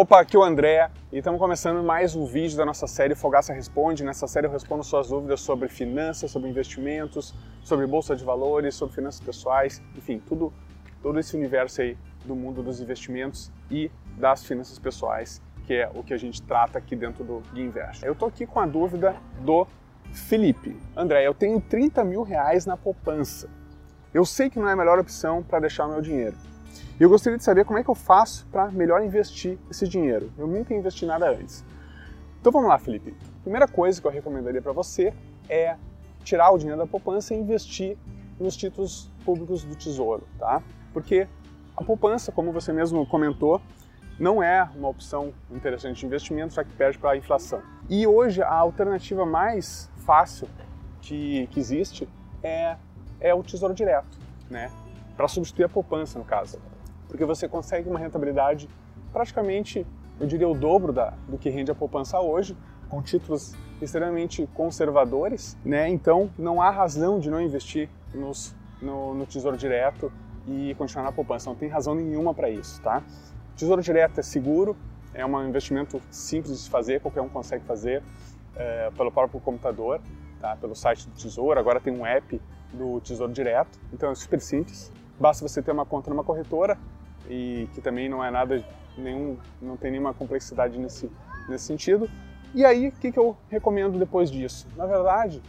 [0.00, 3.52] Opa, aqui é o André e estamos começando mais um vídeo da nossa série Fogaça
[3.52, 4.04] Responde.
[4.04, 8.94] Nessa série eu respondo suas dúvidas sobre finanças, sobre investimentos, sobre bolsa de valores, sobre
[8.94, 10.52] finanças pessoais, enfim, tudo,
[11.02, 16.04] todo esse universo aí do mundo dos investimentos e das finanças pessoais, que é o
[16.04, 18.06] que a gente trata aqui dentro do Guinvest.
[18.06, 19.66] Eu estou aqui com a dúvida do
[20.12, 20.76] Felipe.
[20.96, 23.50] André, eu tenho 30 mil reais na poupança.
[24.14, 26.36] Eu sei que não é a melhor opção para deixar o meu dinheiro.
[26.98, 30.32] E eu gostaria de saber como é que eu faço para melhor investir esse dinheiro.
[30.36, 31.64] Eu nunca investi nada antes.
[32.40, 33.14] Então vamos lá, Felipe.
[33.42, 35.12] Primeira coisa que eu recomendaria para você
[35.48, 35.76] é
[36.24, 37.96] tirar o dinheiro da poupança e investir
[38.38, 40.62] nos títulos públicos do Tesouro, tá?
[40.92, 41.26] Porque
[41.76, 43.60] a poupança, como você mesmo comentou,
[44.18, 47.62] não é uma opção interessante de investimento, já que perde para a inflação.
[47.88, 50.48] E hoje a alternativa mais fácil
[51.00, 52.08] que, que existe
[52.42, 52.76] é,
[53.20, 54.18] é o Tesouro Direto,
[54.50, 54.70] né?
[55.18, 56.60] Para substituir a poupança, no caso.
[57.08, 58.70] Porque você consegue uma rentabilidade
[59.12, 59.84] praticamente,
[60.20, 62.56] eu diria, o dobro da, do que rende a poupança hoje,
[62.88, 65.88] com títulos extremamente conservadores, né?
[65.88, 70.12] Então não há razão de não investir nos, no, no Tesouro Direto
[70.46, 71.50] e continuar na poupança.
[71.50, 73.02] Não tem razão nenhuma para isso, tá?
[73.56, 74.76] Tesouro Direto é seguro,
[75.12, 78.04] é um investimento simples de fazer, qualquer um consegue fazer
[78.54, 80.00] é, pelo próprio computador,
[80.40, 80.56] tá?
[80.56, 81.58] pelo site do Tesouro.
[81.58, 82.40] Agora tem um app
[82.72, 84.92] do Tesouro Direto, então é super simples.
[85.18, 86.78] Basta você ter uma conta numa corretora
[87.28, 88.64] e que também não é nada
[88.96, 91.10] nenhum, não tem nenhuma complexidade nesse
[91.48, 92.08] nesse sentido.
[92.54, 94.66] E aí, o que, que eu recomendo depois disso?
[94.76, 95.42] Na verdade,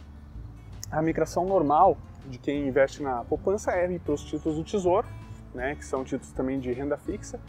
[0.90, 5.06] a migração normal de quem investe na poupança é ir para os títulos do Tesouro,
[5.54, 7.40] né, que são títulos também de renda fixa.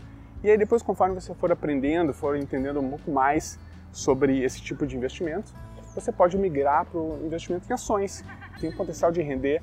[0.43, 3.59] E aí depois, conforme você for aprendendo, for entendendo um pouco mais
[3.91, 5.53] sobre esse tipo de investimento,
[5.93, 8.23] você pode migrar para o investimento em ações.
[8.59, 9.61] Tem o potencial de render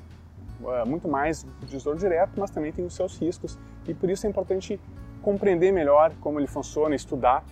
[0.85, 3.57] muito mais do tesouro direto, mas também tem os seus riscos.
[3.87, 4.79] E por isso é importante
[5.21, 7.43] compreender melhor como ele funciona, estudar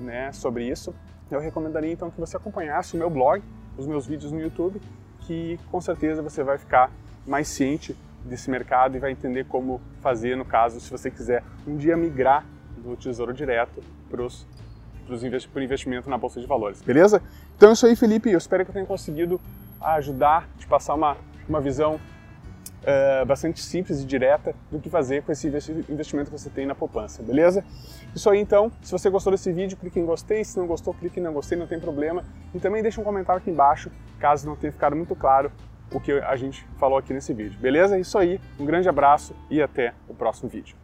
[0.00, 0.94] né, sobre isso.
[1.30, 3.42] Eu recomendaria então que você acompanhasse o meu blog,
[3.76, 4.80] os meus vídeos no YouTube,
[5.20, 6.90] que com certeza você vai ficar
[7.26, 11.76] mais ciente desse mercado e vai entender como fazer no caso se você quiser um
[11.76, 12.44] dia migrar
[12.78, 16.80] do Tesouro Direto para o investimento na Bolsa de Valores.
[16.82, 17.22] Beleza?
[17.56, 18.30] Então é isso aí, Felipe.
[18.30, 19.40] Eu espero que eu tenha conseguido
[19.80, 21.16] ajudar, te passar uma,
[21.48, 22.00] uma visão
[22.82, 26.74] é, bastante simples e direta do que fazer com esse investimento que você tem na
[26.74, 27.64] poupança, beleza?
[28.14, 31.18] Isso aí então, se você gostou desse vídeo, clique em gostei, se não gostou, clique
[31.20, 32.24] em não gostei, não tem problema.
[32.54, 35.50] E também deixa um comentário aqui embaixo, caso não tenha ficado muito claro
[35.92, 37.98] o que a gente falou aqui nesse vídeo, beleza?
[37.98, 40.76] Isso aí, um grande abraço e até o próximo vídeo.